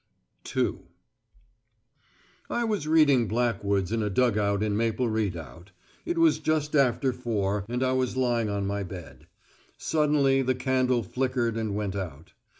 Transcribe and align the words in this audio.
II 0.55 0.79
I 2.49 2.63
was 2.63 2.87
reading 2.87 3.27
Blackwood's 3.27 3.91
in 3.91 4.01
a 4.01 4.09
dug 4.09 4.35
out 4.35 4.63
in 4.63 4.75
Maple 4.75 5.07
Redoubt. 5.09 5.69
It 6.07 6.17
was 6.17 6.39
just 6.39 6.75
after 6.75 7.13
four, 7.13 7.65
and 7.69 7.83
I 7.83 7.93
was 7.93 8.17
lying 8.17 8.49
on 8.49 8.65
my 8.65 8.81
bed. 8.81 9.27
Suddenly 9.77 10.41
the 10.41 10.55
candle 10.55 11.03
flickered 11.03 11.55
and 11.55 11.75
went 11.75 11.95
out. 11.95 12.33